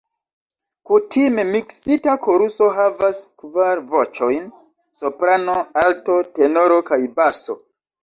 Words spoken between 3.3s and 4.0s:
kvar